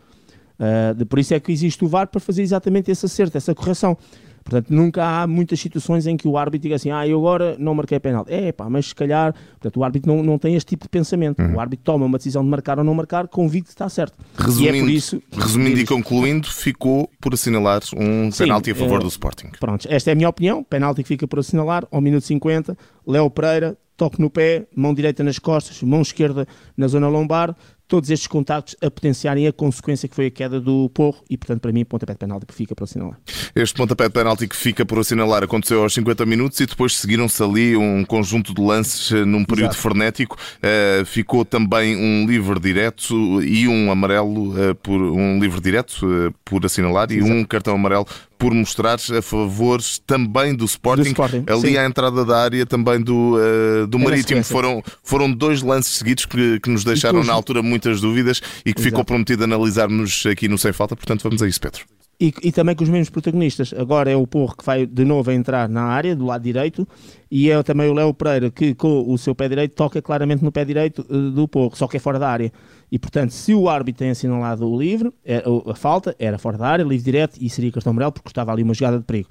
Uh, 0.59 1.05
por 1.07 1.19
isso 1.19 1.35
é 1.35 1.41
que 1.41 1.51
existe 1.51 1.85
o 1.85 1.89
VAR 1.89 2.07
para 2.07 2.21
fazer 2.21 2.43
exatamente 2.43 2.91
esse 2.91 3.07
acerto, 3.07 3.37
essa 3.37 3.55
correção. 3.55 3.97
Portanto, 4.45 4.69
nunca 4.69 5.03
há 5.03 5.27
muitas 5.27 5.59
situações 5.59 6.07
em 6.07 6.19
que 6.19 6.29
o 6.29 6.37
árbitro 6.37 6.65
diga 6.65 6.77
assim, 6.77 6.91
ah, 6.91 7.09
eu 7.09 7.19
agora 7.19 7.57
não 7.59 7.75
marquei 7.75 7.99
penal. 7.99 8.27
É, 8.29 8.53
pá, 8.53 8.69
mas 8.69 8.89
se 8.89 8.95
calhar, 8.95 9.33
portanto, 9.53 9.79
o 9.79 9.85
árbitro 9.85 10.15
não, 10.15 10.23
não 10.23 10.39
tem 10.39 10.55
este 10.55 10.69
tipo 10.69 10.85
de 10.85 10.91
pensamento. 10.91 11.41
Uhum. 11.41 11.55
O 11.55 11.61
árbitro 11.61 11.83
toma 11.83 12.05
uma 12.05 12.19
decisão 12.19 12.45
de 12.45 12.51
marcar 12.51 12.79
ou 12.79 12.85
não 12.85 12.95
marcar, 12.95 13.27
convicto 13.27 13.69
que 13.69 13.73
está 13.73 13.89
certo. 13.89 14.19
Resumindo, 14.37 14.77
e, 14.77 14.79
é 14.79 14.83
por 14.83 14.91
isso, 14.91 15.23
resumindo 15.33 15.81
e 15.81 15.87
concluindo, 15.87 16.47
ficou 16.47 17.11
por 17.19 17.33
assinalar 17.33 17.81
um 17.97 18.31
Sim, 18.31 18.45
penalti 18.45 18.71
a 18.71 18.75
favor 18.75 19.01
é, 19.01 19.03
do 19.03 19.09
Sporting. 19.09 19.49
Pronto, 19.59 19.89
esta 19.91 20.11
é 20.11 20.13
a 20.13 20.15
minha 20.15 20.29
opinião. 20.29 20.63
Penalti 20.63 21.03
que 21.03 21.09
fica 21.09 21.27
por 21.27 21.39
assinalar, 21.39 21.87
ao 21.91 22.03
minuto 22.03 22.27
50, 22.27 22.77
Léo 23.07 23.31
Pereira, 23.31 23.79
toque 23.97 24.21
no 24.21 24.29
pé, 24.29 24.67
mão 24.77 24.93
direita 24.93 25.25
nas 25.25 25.39
costas, 25.39 25.83
mão 25.83 26.03
esquerda 26.03 26.47
na 26.77 26.87
zona 26.87 27.09
lombar, 27.09 27.57
todos 27.87 28.11
estes 28.11 28.27
contactos 28.27 28.77
a 28.83 28.91
potenciarem 28.91 29.47
a 29.47 29.53
consequência 29.53 30.09
que 30.09 30.15
foi 30.15 30.27
a 30.27 30.31
queda 30.31 30.61
do 30.61 30.89
Porro 30.91 31.23
e, 31.29 31.37
portanto, 31.37 31.61
para 31.61 31.73
mim, 31.73 31.85
pontapé 31.85 32.13
de 32.13 32.19
penalti 32.19 32.47
que 32.47 32.55
fica 32.55 32.75
por 32.75 32.85
assinalar. 32.85 33.19
Este 33.55 33.77
pontapé 33.77 34.05
de 34.05 34.11
penalti 34.11 34.49
que 34.49 34.57
fica 34.57 34.85
por 34.85 34.99
assinalar 34.99 35.45
aconteceu 35.45 35.83
aos 35.83 35.95
50 35.95 36.27
minutos 36.27 36.59
e 36.61 36.67
depois 36.67 36.97
seguiram-se 36.97 37.43
ali 37.43 37.77
um 37.77 38.05
conjunto 38.05 38.55
de 38.55 38.61
lances 38.61 39.13
eh, 39.13 39.25
num 39.25 39.45
período 39.45 39.73
Exato. 39.73 39.83
frenético. 39.83 40.37
Uh, 40.57 41.05
ficou 41.05 41.45
também 41.45 41.97
um 41.97 42.27
livre 42.27 42.59
direto 42.59 43.43
e 43.43 43.69
um 43.69 43.91
amarelo 43.91 44.71
uh, 44.71 44.75
por 44.77 45.01
um 45.01 45.39
livre 45.39 45.61
direto 45.61 46.07
uh, 46.07 46.35
por 46.45 46.65
assinalar 46.65 47.11
Exato. 47.11 47.29
e 47.29 47.33
um 47.33 47.45
cartão 47.45 47.75
amarelo 47.75 48.07
por 48.45 48.53
mostrar 48.53 48.99
a 49.17 49.23
favor 49.23 49.81
também 50.07 50.55
do 50.55 50.67
Sporting, 50.67 51.03
do 51.03 51.09
Sporting 51.09 51.45
ali 51.49 51.69
sim. 51.69 51.77
à 51.79 51.87
entrada 51.87 52.27
da 52.27 52.43
área 52.43 52.67
também 52.67 53.01
do, 53.01 53.39
uh, 53.39 53.87
do 53.87 53.99
Marítimo. 53.99 54.45
Foram, 54.45 54.83
foram 55.03 55.33
dois 55.33 55.63
lances 55.63 55.95
seguidos 55.95 56.27
que, 56.27 56.61
que 56.61 56.69
nos 56.69 56.85
deixaram 56.85 57.25
na 57.25 57.33
altura 57.33 57.63
muitas 57.63 58.03
dúvidas 58.03 58.43
e 58.59 58.75
que 58.75 58.81
Exato. 58.81 58.83
ficou 58.83 59.03
prometido 59.03 59.45
analisarmos 59.45 60.27
aqui 60.27 60.47
no 60.47 60.59
Sem 60.59 60.75
Falta. 60.75 60.95
Portanto, 60.95 61.23
vamos 61.23 61.43
a 61.43 61.49
isso, 61.49 61.59
Pedro. 61.59 61.87
E, 62.21 62.35
e, 62.43 62.53
também 62.53 62.77
com 62.77 62.85
os 62.85 62.91
mesmos 62.91 63.09
protagonistas. 63.09 63.73
Agora 63.73 64.11
é 64.11 64.17
o 64.17 64.27
Porro 64.27 64.55
que 64.55 64.65
vai 64.65 64.85
de 64.85 65.05
novo 65.07 65.33
entrar 65.33 65.67
na 65.67 65.85
área, 65.85 66.15
do 66.15 66.27
lado 66.27 66.43
direito, 66.43 66.87
e 67.37 67.51
é 67.51 67.61
também 67.65 67.91
o 67.91 67.93
Léo 67.93 68.15
Pereira 68.15 68.49
que, 68.49 68.77
com 68.77 69.13
o 69.13 69.19
seu 69.19 69.35
pé 69.35 69.49
direito, 69.49 69.75
toca 69.75 70.01
claramente 70.01 70.45
no 70.45 70.53
pé 70.53 70.65
direito 70.65 71.05
uh, 71.11 71.33
do 71.33 71.49
Porro, 71.49 71.75
só 71.75 71.89
que 71.89 71.97
é 71.97 72.01
fora 72.01 72.17
da 72.17 72.29
área. 72.29 72.53
E 72.93 72.97
portanto, 72.97 73.33
se 73.33 73.53
o 73.53 73.69
árbitro 73.69 73.99
tem 73.99 74.11
assinalado 74.11 74.65
o 74.65 74.79
livre, 74.79 75.13
é, 75.25 75.43
a 75.67 75.75
falta 75.75 76.15
era 76.17 76.39
fora 76.39 76.57
da 76.57 76.69
área, 76.69 76.85
livre 76.85 77.05
direto 77.05 77.37
e 77.41 77.51
seria 77.51 77.73
cartão 77.73 77.91
amarelo 77.91 78.13
porque 78.13 78.29
estava 78.29 78.53
ali 78.53 78.63
uma 78.63 78.73
jogada 78.73 78.99
de 78.99 79.05
perigo. 79.05 79.29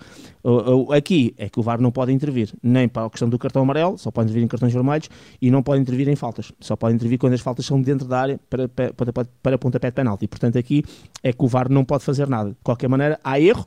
Aqui 0.93 1.33
é 1.37 1.47
que 1.47 1.57
o 1.61 1.63
VAR 1.63 1.79
não 1.79 1.91
pode 1.91 2.11
intervir, 2.11 2.53
nem 2.61 2.89
para 2.89 3.05
a 3.05 3.09
questão 3.09 3.29
do 3.29 3.39
cartão 3.39 3.61
amarelo, 3.61 3.97
só 3.97 4.11
pode 4.11 4.25
intervir 4.25 4.43
em 4.43 4.49
cartões 4.49 4.73
vermelhos 4.73 5.09
e 5.41 5.49
não 5.49 5.63
pode 5.63 5.81
intervir 5.81 6.09
em 6.09 6.15
faltas. 6.17 6.51
Só 6.59 6.75
pode 6.75 6.95
intervir 6.95 7.17
quando 7.17 7.35
as 7.35 7.39
faltas 7.39 7.65
são 7.65 7.81
dentro 7.81 8.05
da 8.05 8.19
área 8.19 8.39
para, 8.49 8.67
para, 8.67 8.91
para, 8.91 9.25
para 9.41 9.57
pontapé 9.57 9.89
de 9.91 9.95
penalti. 9.95 10.27
Portanto, 10.27 10.57
aqui 10.57 10.83
é 11.23 11.31
que 11.31 11.41
o 11.41 11.47
VAR 11.47 11.69
não 11.69 11.85
pode 11.85 12.03
fazer 12.03 12.27
nada. 12.27 12.49
De 12.49 12.57
qualquer 12.61 12.89
maneira, 12.89 13.17
há 13.23 13.39
erro 13.39 13.63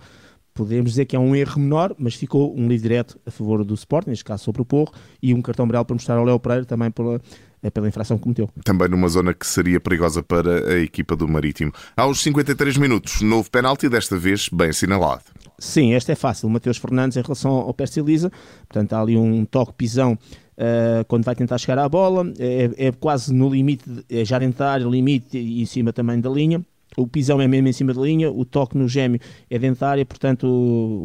podemos 0.57 0.93
dizer 0.93 1.05
que 1.05 1.15
é 1.15 1.19
um 1.19 1.37
erro 1.37 1.61
menor, 1.61 1.95
mas 1.99 2.15
ficou 2.15 2.57
um 2.57 2.67
livre 2.67 2.89
direto 2.89 3.21
a 3.27 3.31
favor 3.31 3.63
do 3.63 3.75
Sport, 3.75 4.09
neste 4.09 4.25
caso 4.25 4.43
sobre 4.43 4.63
o 4.63 4.65
Porro, 4.65 4.91
e 5.23 5.35
um 5.35 5.43
cartão 5.43 5.65
amarelo 5.65 5.85
para 5.85 5.95
mostrar 5.95 6.17
ao 6.17 6.25
Léo 6.25 6.41
Pereira 6.41 6.65
também 6.65 6.91
pela, 6.91 7.21
eh, 7.63 7.71
pela 7.71 7.87
infração 7.87 8.17
que 8.17 8.23
cometeu. 8.23 8.49
Também 8.65 8.89
numa 8.89 9.07
zona 9.09 9.35
que 9.35 9.47
seria 9.47 9.79
perigosa 9.79 10.23
para 10.23 10.73
a 10.73 10.79
equipa 10.79 11.15
do 11.15 11.29
Marítimo. 11.29 11.73
Aos 11.97 12.23
53 12.23 12.79
minutos, 12.79 13.21
novo 13.21 13.51
penalti, 13.51 13.89
desta 13.89 14.17
vez 14.17 14.49
bem 14.49 14.71
assinalado. 14.71 15.23
Sim, 15.59 15.93
esta 15.93 16.13
é 16.13 16.15
fácil. 16.15 16.49
Mateus 16.49 16.79
Fernandes 16.79 17.17
em 17.17 17.23
relação 17.23 17.53
ao 17.53 17.75
Percy 17.75 18.01
portanto 18.69 18.93
há 18.95 19.01
ali 19.01 19.17
um 19.17 19.45
toque 19.45 19.75
pisão 19.75 20.19
Uh, 20.57 21.05
quando 21.07 21.23
vai 21.23 21.35
tentar 21.35 21.59
chegar 21.59 21.79
à 21.79 21.87
bola, 21.87 22.33
é, 22.39 22.87
é 22.87 22.91
quase 22.91 23.31
no 23.31 23.51
limite, 23.51 23.85
é 24.09 24.25
já 24.25 24.43
entrar 24.43 24.81
limite 24.81 25.37
e 25.37 25.61
em 25.61 25.67
cima 25.67 25.93
também 25.93 26.19
da 26.19 26.31
linha 26.31 26.65
o 26.97 27.07
pisão 27.07 27.41
é 27.41 27.47
mesmo 27.47 27.69
em 27.69 27.73
cima 27.73 27.93
da 27.93 28.01
linha, 28.01 28.31
o 28.31 28.45
toque 28.45 28.77
no 28.77 28.89
gêmeo 28.89 29.21
é 29.51 29.59
dentária, 29.59 30.05
portanto, 30.05 30.47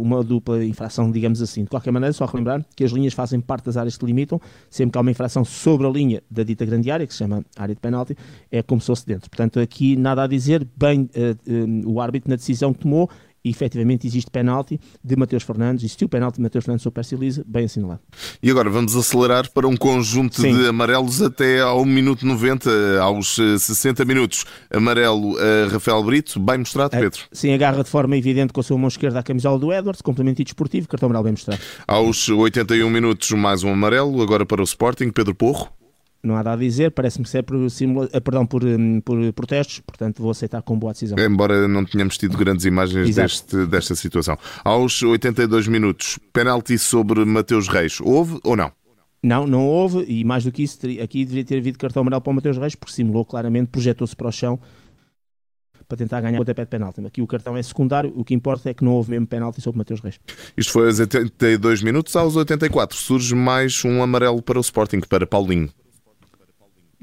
uma 0.02 0.24
dupla 0.24 0.64
infração, 0.64 1.12
digamos 1.12 1.42
assim. 1.42 1.64
De 1.64 1.70
qualquer 1.70 1.92
maneira, 1.92 2.14
só 2.14 2.26
relembrar 2.26 2.66
que 2.76 2.84
as 2.84 2.92
linhas 2.92 3.14
fazem 3.14 3.40
parte 3.40 3.66
das 3.66 3.78
áreas 3.78 3.98
que 3.98 4.06
limitam, 4.06 4.40
sempre 4.70 4.94
que 4.94 4.98
há 4.98 5.02
uma 5.02 5.12
infração 5.12 5.44
sobre 5.44 5.86
a 5.86 5.90
linha 5.90 6.24
da 6.30 6.44
dita 6.44 6.66
grande 6.66 6.90
área, 6.90 7.06
que 7.06 7.14
se 7.14 7.20
chama 7.20 7.44
área 7.58 7.76
de 7.76 7.82
penalti, 7.82 8.16
é 8.52 8.62
como 8.62 8.80
se 8.80 8.88
fosse 8.88 9.06
dentro. 9.06 9.30
Portanto, 9.30 9.60
aqui 9.60 9.96
nada 9.96 10.24
a 10.24 10.28
dizer, 10.28 10.68
bem 10.76 11.10
uh, 11.16 11.86
uh, 11.86 11.92
o 11.92 12.00
árbitro 12.00 12.30
na 12.30 12.36
decisão 12.36 12.74
que 12.74 12.80
tomou 12.80 13.10
e 13.44 13.50
efetivamente 13.50 14.08
existe 14.08 14.30
penalti 14.30 14.80
de 15.04 15.16
Mateus 15.16 15.44
Fernandes, 15.44 15.84
existiu 15.84 16.08
penalti 16.08 16.36
de 16.36 16.42
Mateus 16.42 16.64
Fernandes 16.64 16.84
sobre 16.84 16.96
Percy 16.96 17.16
Lisa, 17.16 17.44
bem 17.48 17.66
assinalado. 17.66 18.02
E 18.42 18.50
agora 18.50 18.70
vamos 18.70 18.96
acelerar 18.96 19.50
para 19.52 19.68
um 19.68 19.76
conjunto 19.76 20.42
Sim. 20.42 20.58
de 20.58 20.68
amarelos 20.68 21.22
até 21.22 21.62
ao 21.62 21.84
minuto 21.86 22.26
90, 22.26 23.00
aos 23.02 23.36
60 23.36 24.02
eh, 24.02 24.06
minutos. 24.06 24.46
Amarelo 24.74 25.36
a 25.38 25.72
Rafael 25.72 26.04
Brito, 26.04 26.40
bem 26.40 26.60
mostrado, 26.60 26.92
Pedro? 26.92 27.22
Sim, 27.32 27.54
agarra 27.54 27.84
de 27.84 27.90
forma 27.90 28.16
evidente 28.16 28.54
com 28.54 28.60
a 28.60 28.64
sua 28.64 28.78
mão 28.78 28.88
esquerda 28.88 29.20
a 29.20 29.24
camisola 29.24 29.58
do 29.58 29.74
Edwards, 29.74 30.02
complemento 30.02 30.44
desportivo, 30.44 30.88
cartão 30.88 31.08
amarelo 31.08 31.24
bem 31.24 31.34
mostrado. 31.34 31.62
Aos 31.88 32.30
81 32.30 32.90
minutos, 32.90 33.32
mais 33.32 33.64
um 33.64 33.72
amarelo, 33.72 34.22
agora 34.22 34.46
para 34.46 34.62
o 34.62 34.64
Sporting, 34.64 35.10
Pedro 35.10 35.34
Porro 35.36 35.81
não 36.24 36.36
há 36.36 36.44
nada 36.44 36.54
a 36.54 36.56
dizer, 36.56 36.92
parece-me 36.92 37.26
ser 37.26 37.44
por, 37.44 37.70
simula... 37.70 38.10
Eh, 38.14 38.20
perdão, 38.20 38.46
por, 38.46 38.64
hum, 38.64 39.02
por 39.02 39.34
protestos, 39.34 39.80
portanto 39.80 40.22
vou 40.22 40.32
aceitar 40.32 40.62
com 40.62 40.78
boa 40.78 40.94
decisão. 40.94 41.18
Embora 41.18 41.68
não 41.68 41.84
tenhamos 41.84 42.18
tido 42.18 42.38
grandes 42.38 42.66
imagens 42.66 43.16
deste, 43.16 43.66
desta 43.66 43.96
situação. 43.96 44.38
Aos 44.64 45.02
82 45.02 45.68
minutos, 45.68 46.20
penalti 46.32 46.78
sobre 46.78 47.26
Mateus 47.26 47.68
Reis, 47.68 48.00
houve 48.02 48.40
ou 48.44 48.56
não? 48.56 48.72
Não, 49.24 49.46
não 49.46 49.68
houve, 49.68 50.04
e 50.08 50.24
mais 50.24 50.44
do 50.44 50.52
que 50.52 50.64
isso, 50.64 50.80
aqui 51.02 51.24
deveria 51.24 51.46
ter 51.46 51.58
havido 51.58 51.78
cartão 51.78 52.02
amarelo 52.02 52.22
para 52.22 52.32
o 52.32 52.34
Mateus 52.34 52.58
Reis, 52.58 52.76
porque 52.76 52.94
simulou 52.94 53.24
claramente, 53.24 53.70
projetou-se 53.70 54.16
para 54.16 54.28
o 54.28 54.32
chão 54.32 54.60
para 55.88 55.98
tentar 55.98 56.22
ganhar 56.22 56.38
o 56.38 56.40
pontapé 56.40 56.64
de 56.64 56.70
penalti. 56.70 57.06
Aqui 57.06 57.22
o 57.22 57.28
cartão 57.28 57.58
é 57.58 57.62
secundário, 57.62 58.14
o 58.16 58.24
que 58.24 58.34
importa 58.34 58.70
é 58.70 58.74
que 58.74 58.84
não 58.84 58.94
houve 58.94 59.12
mesmo 59.12 59.28
penalti 59.28 59.60
sobre 59.62 59.78
Mateus 59.80 60.00
Reis. 60.00 60.20
Isto 60.56 60.72
foi 60.72 60.88
aos 60.88 61.00
82 61.00 61.84
minutos, 61.84 62.16
aos 62.16 62.36
84 62.36 62.98
surge 62.98 63.36
mais 63.36 63.84
um 63.84 64.02
amarelo 64.02 64.42
para 64.42 64.58
o 64.58 64.62
Sporting, 64.62 65.02
para 65.02 65.28
Paulinho. 65.28 65.70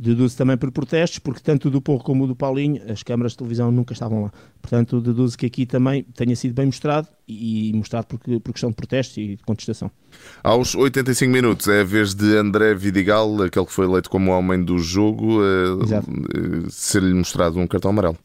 Deduzo 0.00 0.36
também 0.36 0.56
por 0.56 0.70
protestos, 0.70 1.18
porque 1.18 1.40
tanto 1.40 1.68
do 1.68 1.82
Porro 1.82 2.04
como 2.04 2.24
do 2.24 2.36
Paulinho, 2.36 2.80
as 2.88 3.02
câmaras 3.02 3.32
de 3.32 3.38
televisão 3.38 3.72
nunca 3.72 3.92
estavam 3.92 4.22
lá. 4.22 4.32
Portanto, 4.62 5.00
deduzo 5.00 5.36
que 5.36 5.44
aqui 5.44 5.66
também 5.66 6.04
tenha 6.14 6.36
sido 6.36 6.54
bem 6.54 6.66
mostrado 6.66 7.08
e 7.26 7.72
mostrado 7.74 8.06
por, 8.06 8.18
por 8.18 8.52
questão 8.52 8.70
de 8.70 8.76
protestos 8.76 9.16
e 9.16 9.34
de 9.34 9.42
contestação. 9.42 9.90
Aos 10.44 10.76
85 10.76 11.32
minutos 11.32 11.66
é 11.66 11.80
a 11.80 11.84
vez 11.84 12.14
de 12.14 12.36
André 12.36 12.74
Vidigal, 12.74 13.42
aquele 13.42 13.66
que 13.66 13.72
foi 13.72 13.86
eleito 13.86 14.08
como 14.08 14.30
homem 14.30 14.62
do 14.62 14.78
jogo, 14.78 15.40
uh, 15.40 16.70
ser-lhe 16.70 17.12
mostrado 17.12 17.58
um 17.58 17.66
cartão 17.66 17.90
amarelo. 17.90 18.16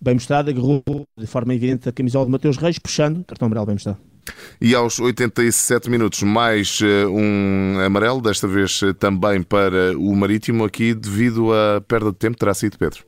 Bem 0.00 0.14
mostrado, 0.14 0.48
agarrou 0.48 0.84
de 1.18 1.26
forma 1.26 1.52
evidente 1.56 1.88
a 1.88 1.92
camisola 1.92 2.26
de 2.26 2.30
Mateus 2.30 2.56
Reis, 2.56 2.78
puxando, 2.78 3.24
cartão 3.24 3.46
amarelo 3.46 3.66
bem 3.66 3.74
mostrado. 3.74 3.98
E 4.60 4.74
aos 4.74 4.98
87 4.98 5.88
minutos, 5.90 6.22
mais 6.22 6.80
uh, 6.80 7.08
um 7.10 7.78
amarelo, 7.84 8.20
desta 8.20 8.46
vez 8.46 8.80
uh, 8.82 8.94
também 8.94 9.42
para 9.42 9.96
o 9.96 10.14
Marítimo, 10.14 10.64
aqui 10.64 10.94
devido 10.94 11.52
à 11.52 11.80
perda 11.80 12.10
de 12.10 12.16
tempo, 12.16 12.36
terá 12.36 12.54
sido 12.54 12.78
Pedro. 12.78 13.04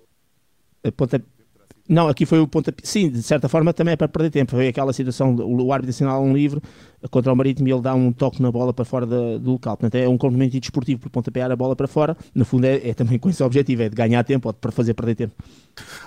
Não, 1.90 2.06
aqui 2.06 2.24
foi 2.24 2.38
o 2.38 2.46
ponto. 2.46 2.72
Sim, 2.84 3.10
de 3.10 3.20
certa 3.20 3.48
forma 3.48 3.74
também 3.74 3.94
é 3.94 3.96
para 3.96 4.06
perder 4.06 4.30
tempo. 4.30 4.52
Foi 4.52 4.68
aquela 4.68 4.92
situação, 4.92 5.34
o 5.34 5.72
árbitro 5.72 5.90
assinala 5.90 6.20
um 6.20 6.32
livre 6.32 6.62
contra 7.08 7.32
o 7.32 7.36
Marítimo 7.36 7.66
e 7.66 7.72
ele 7.72 7.80
dá 7.80 7.94
um 7.94 8.12
toque 8.12 8.42
na 8.42 8.50
bola 8.52 8.72
para 8.74 8.84
fora 8.84 9.06
da, 9.06 9.38
do 9.38 9.52
local. 9.52 9.76
Portanto, 9.76 9.94
é 10.00 10.08
um 10.08 10.18
complemento 10.18 10.58
desportivo 10.60 11.00
por 11.00 11.10
pontapéar 11.10 11.50
a 11.50 11.56
bola 11.56 11.74
para 11.74 11.88
fora. 11.88 12.16
No 12.34 12.44
fundo, 12.44 12.64
é, 12.64 12.90
é, 12.90 12.94
também 12.94 13.18
com 13.18 13.30
esse 13.30 13.42
objetivo, 13.42 13.82
é 13.82 13.88
de 13.88 13.96
ganhar 13.96 14.22
tempo 14.22 14.48
ou 14.48 14.52
de 14.52 14.74
fazer 14.74 14.94
perder 14.94 15.14
tempo. 15.14 15.34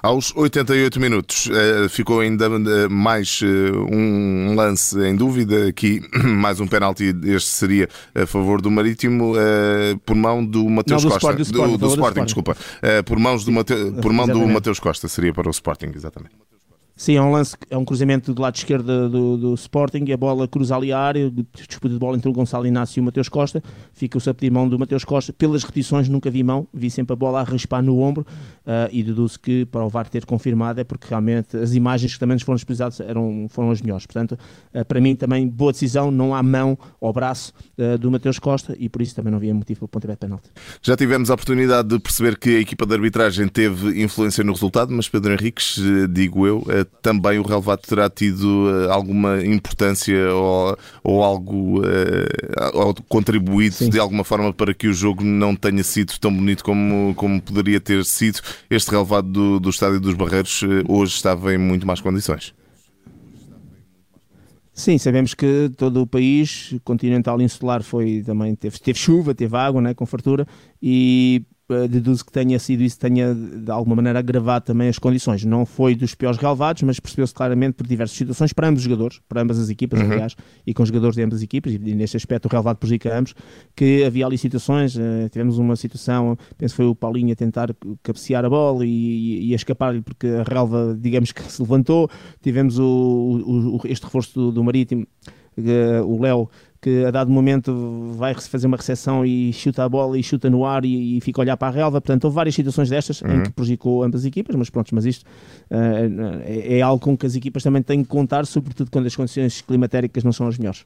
Aos 0.03 0.35
88 0.35 0.99
minutos 0.99 1.47
uh, 1.47 1.89
ficou 1.89 2.19
ainda 2.19 2.49
uh, 2.49 2.89
mais 2.89 3.41
uh, 3.41 3.45
um 3.91 4.53
lance 4.55 4.99
em 4.99 5.15
dúvida. 5.15 5.67
Aqui, 5.67 6.01
mais 6.23 6.59
um 6.59 6.67
penalti. 6.67 7.15
Este 7.23 7.49
seria 7.49 7.89
a 8.13 8.27
favor 8.27 8.61
do 8.61 8.69
Marítimo 8.69 9.33
por 10.05 10.15
mão 10.15 10.45
do 10.45 10.69
Mateus 10.69 11.03
Costa. 11.03 11.17
Sport, 11.17 11.37
do, 11.37 11.41
Sport, 11.43 11.71
do, 11.71 11.77
do, 11.77 11.87
do 11.87 11.93
Sporting, 11.93 12.25
desculpa. 12.25 12.57
por, 13.05 13.17
mãos 13.17 13.43
do 13.43 13.51
Mate... 13.51 13.73
por 14.01 14.13
mão 14.13 14.27
do 14.27 14.47
Mateus 14.47 14.79
Costa 14.79 15.07
seria 15.07 15.33
para 15.33 15.47
o 15.47 15.51
Sporting, 15.51 15.72
exatamente. 15.97 16.52
Sim, 17.03 17.17
é 17.17 17.21
um 17.21 17.31
lance, 17.31 17.57
é 17.69 17.77
um 17.77 17.83
cruzamento 17.83 18.33
do 18.33 18.41
lado 18.41 18.55
esquerdo 18.55 19.09
do, 19.09 19.35
do 19.35 19.53
Sporting, 19.55 20.09
a 20.09 20.15
bola 20.15 20.47
cruza 20.47 20.73
ali 20.73 20.93
a 20.93 20.97
área, 20.97 21.29
disputa 21.53 21.93
de 21.93 21.99
bola 21.99 22.15
entre 22.15 22.29
o 22.29 22.31
Gonçalo 22.31 22.65
Inácio 22.65 22.97
e 22.97 23.01
o 23.01 23.03
Mateus 23.03 23.27
Costa, 23.27 23.61
fica-se 23.91 24.29
a 24.29 24.33
pedir 24.33 24.49
mão 24.49 24.69
do 24.69 24.79
Mateus 24.79 25.03
Costa, 25.03 25.33
pelas 25.33 25.63
repetições 25.63 26.07
nunca 26.07 26.31
vi 26.31 26.41
mão, 26.43 26.65
vi 26.73 26.89
sempre 26.89 27.11
a 27.11 27.15
bola 27.17 27.41
a 27.41 27.43
raspar 27.43 27.83
no 27.83 27.99
ombro 27.99 28.25
uh, 28.65 28.87
e 28.89 29.03
deduzo 29.03 29.37
que 29.37 29.65
para 29.65 29.83
o 29.83 29.89
VAR 29.89 30.07
ter 30.07 30.25
confirmado 30.25 30.79
é 30.79 30.85
porque 30.85 31.05
realmente 31.09 31.57
as 31.57 31.73
imagens 31.73 32.13
que 32.13 32.19
também 32.21 32.35
nos 32.35 32.43
foram 32.43 32.55
disponibilizadas 32.55 33.01
eram, 33.01 33.47
foram 33.49 33.69
as 33.69 33.81
melhores, 33.81 34.05
portanto 34.05 34.39
uh, 34.73 34.85
para 34.85 35.01
mim 35.01 35.13
também 35.13 35.45
boa 35.45 35.73
decisão, 35.73 36.09
não 36.09 36.33
há 36.33 36.41
mão 36.41 36.79
ao 37.01 37.11
braço 37.11 37.51
uh, 37.77 37.97
do 37.97 38.09
Mateus 38.09 38.39
Costa 38.39 38.77
e 38.79 38.87
por 38.87 39.01
isso 39.01 39.13
também 39.13 39.29
não 39.29 39.39
havia 39.39 39.53
motivo 39.53 39.79
para 39.79 39.85
o 39.87 39.89
pontapé 39.89 40.13
de 40.13 40.19
penalti. 40.19 40.49
Já 40.81 40.95
tivemos 40.95 41.29
a 41.29 41.33
oportunidade 41.33 41.89
de 41.89 41.99
perceber 41.99 42.37
que 42.37 42.55
a 42.55 42.59
equipa 42.61 42.85
de 42.85 42.93
arbitragem 42.93 43.49
teve 43.49 44.01
influência 44.01 44.41
no 44.41 44.53
resultado, 44.53 44.93
mas 44.93 45.09
Pedro 45.09 45.33
Henriques, 45.33 45.77
digo 46.09 46.47
eu, 46.47 46.63
também 47.01 47.37
o 47.39 47.43
relevado 47.43 47.81
terá 47.81 48.09
tido 48.09 48.67
uh, 48.67 48.91
alguma 48.91 49.43
importância 49.45 50.33
ou, 50.33 50.77
ou 51.03 51.23
algo 51.23 51.81
uh, 51.81 51.83
ou 52.73 52.95
contribuído 53.07 53.75
Sim. 53.75 53.89
de 53.89 53.99
alguma 53.99 54.23
forma 54.23 54.53
para 54.53 54.73
que 54.73 54.87
o 54.87 54.93
jogo 54.93 55.23
não 55.23 55.55
tenha 55.55 55.83
sido 55.83 56.13
tão 56.19 56.33
bonito 56.33 56.63
como, 56.63 57.13
como 57.15 57.41
poderia 57.41 57.79
ter 57.79 58.05
sido. 58.05 58.39
Este 58.69 58.91
relevado 58.91 59.27
do, 59.27 59.59
do 59.59 59.69
Estádio 59.69 59.99
dos 59.99 60.13
Barreiros 60.13 60.61
uh, 60.61 60.67
hoje 60.87 61.15
estava 61.15 61.53
em 61.53 61.57
muito 61.57 61.85
más 61.85 61.99
condições. 61.99 62.53
Sim, 64.73 64.97
sabemos 64.97 65.35
que 65.35 65.69
todo 65.77 66.01
o 66.01 66.07
país 66.07 66.73
continental 66.83 67.39
insular 67.39 67.83
foi 67.83 68.23
também 68.25 68.55
teve, 68.55 68.79
teve 68.79 68.97
chuva, 68.97 69.35
teve 69.35 69.55
água, 69.55 69.79
né, 69.79 69.93
com 69.93 70.03
fartura 70.03 70.47
e 70.81 71.43
eh, 71.43 71.52
deduzo 71.89 72.25
que 72.25 72.31
tenha 72.31 72.59
sido 72.59 72.83
isso, 72.83 72.99
tenha 72.99 73.33
de 73.33 73.71
alguma 73.71 73.95
maneira 73.95 74.19
agravado 74.19 74.65
também 74.65 74.89
as 74.89 74.99
condições. 74.99 75.45
Não 75.45 75.65
foi 75.65 75.95
dos 75.95 76.13
piores 76.13 76.37
relevados, 76.37 76.83
mas 76.83 76.99
percebeu-se 76.99 77.33
claramente 77.33 77.75
por 77.75 77.87
diversas 77.87 78.17
situações, 78.17 78.51
para 78.51 78.67
ambos 78.67 78.81
os 78.81 78.83
jogadores, 78.83 79.21
para 79.29 79.41
ambas 79.41 79.57
as 79.59 79.69
equipas, 79.69 79.99
uhum. 79.99 80.11
aliás, 80.11 80.35
e 80.67 80.73
com 80.73 80.83
os 80.83 80.89
jogadores 80.89 81.15
de 81.15 81.23
ambas 81.23 81.37
as 81.37 81.43
equipas, 81.43 81.73
e 81.73 81.77
neste 81.79 82.17
aspecto 82.17 82.45
o 82.45 82.49
relevado 82.49 82.77
prejudica 82.77 83.17
ambos, 83.17 83.33
que 83.75 84.03
havia 84.03 84.25
ali 84.25 84.37
situações, 84.37 84.95
uh, 84.95 85.29
tivemos 85.31 85.57
uma 85.57 85.75
situação, 85.75 86.37
penso 86.57 86.73
que 86.73 86.77
foi 86.77 86.85
o 86.85 86.95
Paulinho 86.95 87.31
a 87.31 87.35
tentar 87.35 87.69
cabecear 88.01 88.43
a 88.43 88.49
bola 88.49 88.85
e, 88.85 88.89
e, 88.89 89.49
e 89.49 89.53
a 89.53 89.55
escapar-lhe 89.55 90.01
porque 90.01 90.27
a 90.27 90.43
relva, 90.43 90.97
digamos 90.99 91.31
que 91.31 91.41
se 91.49 91.61
levantou, 91.61 92.09
tivemos 92.41 92.77
o, 92.77 92.83
o, 92.85 93.77
o 93.77 93.81
este 93.85 94.03
reforço 94.03 94.33
do, 94.37 94.51
do 94.51 94.63
Marítimo, 94.63 95.07
uh, 95.57 96.05
o 96.05 96.21
Léo, 96.21 96.49
que 96.83 97.05
a 97.05 97.11
dado 97.11 97.31
momento 97.31 98.11
vai 98.17 98.33
fazer 98.33 98.67
uma 98.67 98.75
recepção 98.75 99.25
e 99.25 99.53
chuta 99.53 99.85
a 99.85 99.89
bola 99.89 100.19
e 100.19 100.23
chuta 100.23 100.49
no 100.49 100.65
ar 100.65 100.83
e, 100.83 101.17
e 101.17 101.21
fica 101.21 101.39
a 101.39 101.43
olhar 101.43 101.55
para 101.55 101.69
a 101.69 101.71
relva. 101.71 102.01
Portanto, 102.01 102.25
houve 102.25 102.35
várias 102.35 102.53
situações 102.53 102.89
destas 102.89 103.21
uhum. 103.21 103.37
em 103.37 103.43
que 103.43 103.51
prejudicou 103.51 104.03
ambas 104.03 104.21
as 104.21 104.25
equipas, 104.25 104.53
mas 104.57 104.69
pronto, 104.69 104.93
mas 104.93 105.05
isto 105.05 105.23
uh, 105.71 106.41
é, 106.45 106.79
é, 106.79 106.81
algo 106.81 107.01
com 107.01 107.17
que 107.17 107.25
as 107.25 107.35
equipas 107.35 107.63
também 107.63 107.81
têm 107.81 108.03
que 108.03 108.09
contar, 108.09 108.45
sobretudo 108.45 108.91
quando 108.91 109.05
as 109.05 109.15
condições 109.15 109.61
climatéricas 109.61 110.25
não 110.25 110.33
são 110.33 110.45
as 110.45 110.57
melhores. 110.57 110.85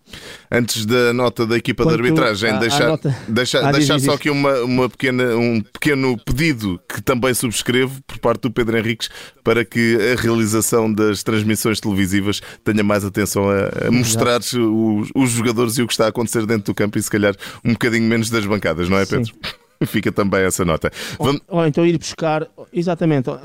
Antes 0.52 0.86
da 0.86 1.12
nota 1.14 1.48
da 1.48 1.58
equipa 1.58 1.84
Quanto 1.84 1.96
de 1.96 2.04
arbitragem, 2.04 2.52
a, 2.52 2.60
deixar, 2.60 2.88
nota... 2.90 3.18
deixar, 3.28 3.66
ah, 3.66 3.72
deixar 3.72 4.00
só 4.00 4.14
aqui 4.14 4.30
uma, 4.30 4.54
uma 4.62 4.88
pequena, 4.88 5.36
um 5.36 5.62
pequeno 5.62 6.16
pedido 6.24 6.80
que 6.88 7.02
também 7.02 7.34
subscrevo 7.34 8.00
por 8.06 8.20
parte 8.20 8.42
do 8.42 8.52
Pedro 8.52 8.78
Henriques 8.78 9.10
para 9.44 9.66
que 9.66 9.98
a 10.14 10.22
realização 10.22 10.94
das 10.94 11.24
transmissões 11.24 11.80
televisivas 11.80 12.40
tenha 12.64 12.84
mais 12.84 13.04
atenção 13.04 13.50
a, 13.50 13.88
a 13.88 13.92
mostrar 13.92 14.42
os, 14.42 15.10
os 15.16 15.32
jogadores 15.32 15.78
e 15.78 15.82
o 15.82 15.87
que 15.88 15.94
está 15.94 16.06
a 16.06 16.10
acontecer 16.10 16.46
dentro 16.46 16.66
do 16.66 16.76
campo 16.76 16.98
e 16.98 17.02
se 17.02 17.10
calhar 17.10 17.36
um 17.64 17.74
bocadinho 17.74 18.04
menos 18.04 18.30
das 18.30 18.46
bancadas, 18.46 18.90
não 18.90 18.98
é, 18.98 19.06
Pedro? 19.06 19.26
Sim. 19.26 19.67
Fica 19.86 20.12
também 20.12 20.42
essa 20.42 20.66
nota. 20.66 20.92
Ou, 21.20 21.40
ou, 21.48 21.66
então 21.66 21.86
ir 21.86 21.98
buscar, 21.98 22.48
exatamente, 22.72 23.30
ou, 23.30 23.40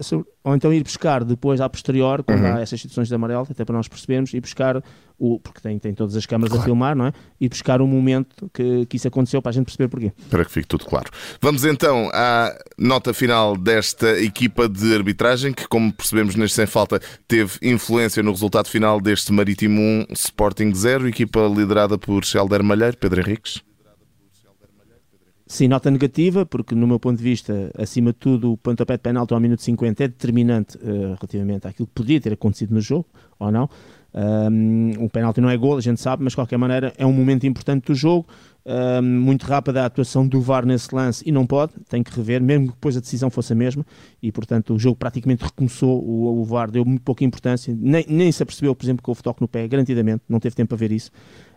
ou, 0.44 0.54
então 0.54 0.72
ir 0.72 0.82
buscar 0.82 1.24
depois 1.24 1.60
à 1.60 1.68
posterior, 1.68 2.22
quando 2.22 2.42
uhum. 2.42 2.56
há 2.56 2.60
essas 2.60 2.80
situações 2.80 3.08
de 3.08 3.14
amarelo, 3.14 3.46
até 3.50 3.64
para 3.64 3.76
nós 3.76 3.88
percebermos, 3.88 4.32
ir 4.32 4.40
buscar 4.40 4.82
o, 5.18 5.38
porque 5.38 5.60
tem, 5.60 5.78
tem 5.78 5.94
todas 5.94 6.16
as 6.16 6.26
câmaras 6.26 6.50
claro. 6.50 6.62
a 6.62 6.64
filmar, 6.64 6.96
não 6.96 7.06
é? 7.06 7.12
E 7.40 7.48
buscar 7.48 7.80
o 7.80 7.86
momento 7.86 8.50
que, 8.52 8.86
que 8.86 8.96
isso 8.96 9.06
aconteceu 9.06 9.40
para 9.40 9.50
a 9.50 9.52
gente 9.52 9.66
perceber 9.66 9.88
porquê. 9.88 10.12
Para 10.28 10.44
que 10.44 10.50
fique 10.50 10.66
tudo 10.66 10.84
claro. 10.84 11.10
Vamos 11.40 11.64
então 11.64 12.10
à 12.12 12.52
nota 12.76 13.14
final 13.14 13.56
desta 13.56 14.20
equipa 14.20 14.68
de 14.68 14.94
arbitragem, 14.94 15.52
que, 15.52 15.68
como 15.68 15.92
percebemos 15.92 16.34
neste 16.34 16.56
Sem 16.56 16.66
Falta, 16.66 17.00
teve 17.28 17.52
influência 17.62 18.22
no 18.22 18.32
resultado 18.32 18.68
final 18.68 19.00
deste 19.00 19.32
Marítimo 19.32 19.80
1 19.80 20.06
Sporting 20.12 20.74
0, 20.74 21.08
equipa 21.08 21.40
liderada 21.40 21.96
por 21.96 22.22
Helder 22.34 22.62
Malheiro, 22.64 22.96
Pedro 22.96 23.20
Henriques. 23.20 23.62
Sim, 25.52 25.68
nota 25.68 25.90
negativa, 25.90 26.46
porque 26.46 26.74
no 26.74 26.86
meu 26.86 26.98
ponto 26.98 27.18
de 27.18 27.22
vista, 27.22 27.70
acima 27.76 28.10
de 28.10 28.18
tudo, 28.18 28.52
o 28.52 28.56
pontapé 28.56 28.94
de 28.96 29.02
penalti 29.02 29.34
ao 29.34 29.38
minuto 29.38 29.62
50 29.62 30.02
é 30.02 30.08
determinante 30.08 30.78
uh, 30.78 31.14
relativamente 31.20 31.68
àquilo 31.68 31.86
que 31.86 31.92
podia 31.92 32.18
ter 32.18 32.32
acontecido 32.32 32.72
no 32.72 32.80
jogo, 32.80 33.04
ou 33.38 33.52
não. 33.52 33.68
Um, 34.14 35.04
o 35.04 35.10
penalti 35.10 35.42
não 35.42 35.50
é 35.50 35.56
gol, 35.58 35.76
a 35.76 35.80
gente 35.82 36.00
sabe, 36.00 36.24
mas 36.24 36.32
de 36.32 36.36
qualquer 36.36 36.56
maneira 36.56 36.94
é 36.96 37.04
um 37.04 37.12
momento 37.12 37.46
importante 37.46 37.84
do 37.84 37.94
jogo. 37.94 38.26
Um, 38.64 39.02
muito 39.02 39.44
rápida 39.44 39.82
a 39.82 39.86
atuação 39.86 40.26
do 40.26 40.40
VAR 40.40 40.64
nesse 40.64 40.94
lance 40.94 41.22
e 41.26 41.32
não 41.32 41.44
pode, 41.44 41.72
tem 41.86 42.02
que 42.02 42.14
rever, 42.16 42.40
mesmo 42.40 42.68
que 42.68 42.72
depois 42.74 42.96
a 42.96 43.00
decisão 43.00 43.28
fosse 43.28 43.52
a 43.52 43.56
mesma. 43.56 43.84
E 44.22 44.32
portanto 44.32 44.72
o 44.72 44.78
jogo 44.78 44.96
praticamente 44.96 45.44
recomeçou. 45.44 46.02
O, 46.02 46.40
o 46.40 46.44
VAR 46.44 46.70
deu 46.70 46.82
muito 46.82 47.02
pouca 47.02 47.24
importância, 47.24 47.76
nem, 47.78 48.06
nem 48.08 48.32
se 48.32 48.42
apercebeu, 48.42 48.74
por 48.74 48.86
exemplo, 48.86 49.02
que 49.02 49.10
houve 49.10 49.22
toque 49.22 49.42
no 49.42 49.48
pé, 49.48 49.68
garantidamente, 49.68 50.22
não 50.26 50.40
teve 50.40 50.54
tempo 50.54 50.74
a 50.74 50.78
ver 50.78 50.92
isso. 50.92 51.10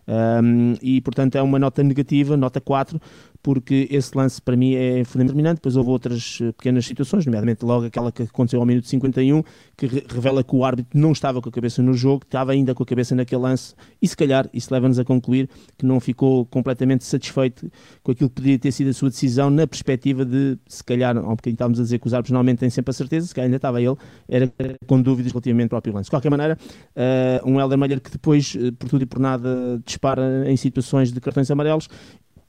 Um, 0.08 0.74
e 0.80 1.00
portanto 1.00 1.34
é 1.36 1.42
uma 1.42 1.58
nota 1.58 1.82
negativa, 1.82 2.36
nota 2.36 2.60
4, 2.60 3.00
porque 3.46 3.86
esse 3.92 4.10
lance 4.16 4.42
para 4.42 4.56
mim 4.56 4.74
é 4.74 5.04
fundamental. 5.04 5.54
Depois 5.54 5.76
houve 5.76 5.90
outras 5.90 6.40
eh, 6.42 6.50
pequenas 6.50 6.84
situações, 6.84 7.24
nomeadamente 7.24 7.64
logo 7.64 7.86
aquela 7.86 8.10
que 8.10 8.24
aconteceu 8.24 8.58
ao 8.58 8.66
minuto 8.66 8.88
51, 8.88 9.40
que 9.76 9.86
revela 10.08 10.42
que 10.42 10.56
o 10.56 10.64
árbitro 10.64 10.98
não 10.98 11.12
estava 11.12 11.40
com 11.40 11.48
a 11.48 11.52
cabeça 11.52 11.80
no 11.80 11.94
jogo, 11.94 12.24
estava 12.24 12.50
ainda 12.50 12.74
com 12.74 12.82
a 12.82 12.86
cabeça 12.86 13.14
naquele 13.14 13.42
lance, 13.42 13.76
e 14.02 14.08
se 14.08 14.16
calhar 14.16 14.48
isso 14.52 14.74
leva-nos 14.74 14.98
a 14.98 15.04
concluir 15.04 15.48
que 15.78 15.86
não 15.86 16.00
ficou 16.00 16.44
completamente 16.46 17.04
satisfeito 17.04 17.70
com 18.02 18.10
aquilo 18.10 18.28
que 18.28 18.34
poderia 18.34 18.58
ter 18.58 18.72
sido 18.72 18.90
a 18.90 18.92
sua 18.92 19.10
decisão, 19.10 19.48
na 19.48 19.64
perspectiva 19.64 20.24
de, 20.24 20.58
se 20.66 20.82
calhar, 20.82 21.16
há 21.16 21.20
um 21.20 21.36
bocadinho 21.36 21.54
estávamos 21.54 21.78
a 21.78 21.82
dizer 21.84 22.00
que 22.00 22.06
os 22.08 22.14
árbitros 22.14 22.32
normalmente 22.32 22.58
têm 22.58 22.70
sempre 22.70 22.90
a 22.90 22.94
certeza, 22.94 23.28
se 23.28 23.34
calhar 23.34 23.46
ainda 23.46 23.58
estava 23.58 23.80
ele, 23.80 23.94
era 24.28 24.52
com 24.88 25.00
dúvidas 25.00 25.30
relativamente 25.30 25.66
ao 25.66 25.68
próprio 25.68 25.94
lance. 25.94 26.06
De 26.06 26.10
qualquer 26.10 26.30
maneira, 26.30 26.58
uh, 26.96 27.48
um 27.48 27.60
Helder 27.60 27.78
Malher 27.78 28.00
que 28.00 28.10
depois, 28.10 28.56
uh, 28.56 28.72
por 28.72 28.88
tudo 28.88 29.02
e 29.02 29.06
por 29.06 29.20
nada, 29.20 29.80
dispara 29.96 30.50
em 30.50 30.56
situações 30.56 31.10
de 31.10 31.20
cartões 31.20 31.50
amarelos 31.50 31.88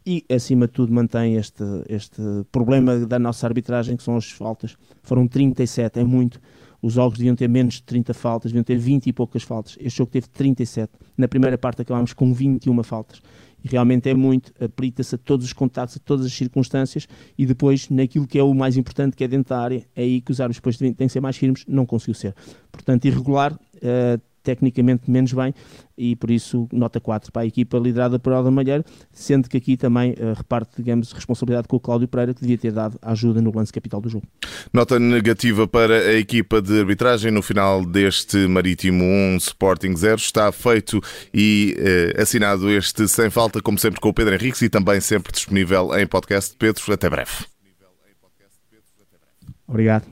e, 0.05 0.23
acima 0.29 0.67
de 0.67 0.73
tudo, 0.73 0.93
mantém 0.93 1.35
este, 1.35 1.63
este 1.89 2.21
problema 2.51 2.97
da 2.99 3.19
nossa 3.19 3.45
arbitragem, 3.45 3.97
que 3.97 4.03
são 4.03 4.15
as 4.15 4.31
faltas. 4.31 4.77
Foram 5.03 5.27
37, 5.27 5.99
é 5.99 6.03
muito. 6.03 6.39
Os 6.81 6.93
jogos 6.93 7.17
deviam 7.17 7.35
ter 7.35 7.49
menos 7.49 7.75
de 7.75 7.83
30 7.83 8.13
faltas, 8.13 8.51
deviam 8.51 8.63
ter 8.63 8.77
20 8.77 9.07
e 9.07 9.13
poucas 9.13 9.43
faltas. 9.43 9.75
Este 9.79 9.97
jogo 9.97 10.11
teve 10.11 10.29
37. 10.29 10.93
Na 11.17 11.27
primeira 11.27 11.57
parte 11.57 11.81
acabámos 11.81 12.13
com 12.13 12.33
21 12.33 12.81
faltas. 12.83 13.21
E 13.61 13.67
realmente 13.67 14.07
é 14.09 14.13
muito, 14.13 14.53
aplica-se 14.63 15.15
a 15.15 15.17
todos 15.17 15.45
os 15.45 15.51
contactos, 15.51 15.97
a 15.97 15.99
todas 15.99 16.25
as 16.25 16.31
circunstâncias 16.31 17.07
e 17.37 17.45
depois 17.45 17.89
naquilo 17.89 18.27
que 18.27 18.39
é 18.39 18.43
o 18.43 18.53
mais 18.53 18.77
importante, 18.77 19.15
que 19.17 19.23
é 19.23 19.27
dentro 19.27 19.49
da 19.49 19.59
área, 19.59 19.85
é 19.95 20.03
aí 20.03 20.21
que 20.21 20.31
os 20.31 20.39
árbitros 20.39 20.77
depois 20.77 20.77
têm 20.95 21.07
que 21.07 21.09
ser 21.09 21.19
mais 21.19 21.35
firmes, 21.35 21.65
não 21.67 21.85
conseguiu 21.85 22.13
ser. 22.13 22.33
Portanto, 22.71 23.03
irregular, 23.05 23.53
uh, 23.53 24.21
tecnicamente 24.47 25.11
menos 25.11 25.33
bem 25.33 25.53
e 25.97 26.15
por 26.15 26.31
isso 26.31 26.69
nota 26.71 27.01
4 27.01 27.33
para 27.33 27.41
a 27.41 27.45
equipa 27.45 27.77
liderada 27.77 28.17
por 28.17 28.31
Alda 28.31 28.49
Malheiro, 28.49 28.85
sendo 29.11 29.49
que 29.49 29.57
aqui 29.57 29.75
também 29.75 30.11
uh, 30.11 30.33
reparte, 30.37 30.71
digamos, 30.77 31.11
responsabilidade 31.11 31.67
com 31.67 31.75
o 31.75 31.79
Cláudio 31.81 32.07
Pereira, 32.07 32.33
que 32.33 32.39
devia 32.39 32.57
ter 32.57 32.71
dado 32.71 32.97
ajuda 33.01 33.41
no 33.41 33.53
lance 33.53 33.73
capital 33.73 33.99
do 33.99 34.07
jogo. 34.07 34.25
Nota 34.71 34.97
negativa 34.97 35.67
para 35.67 35.97
a 35.97 36.13
equipa 36.13 36.61
de 36.61 36.79
arbitragem 36.79 37.29
no 37.29 37.41
final 37.41 37.83
deste 37.85 38.47
Marítimo 38.47 39.03
1 39.03 39.37
Sporting 39.37 39.93
0. 39.97 40.15
Está 40.15 40.49
feito 40.53 41.01
e 41.33 41.75
uh, 42.15 42.21
assinado 42.21 42.69
este 42.69 43.05
sem 43.09 43.29
falta, 43.29 43.61
como 43.61 43.77
sempre, 43.77 43.99
com 43.99 44.07
o 44.07 44.13
Pedro 44.13 44.33
Henriques 44.33 44.61
e 44.61 44.69
também 44.69 45.01
sempre 45.01 45.33
disponível 45.33 45.93
em 45.99 46.07
podcast. 46.07 46.55
Pedro, 46.57 46.81
até 46.93 47.09
breve. 47.09 47.31
Obrigado. 49.67 50.05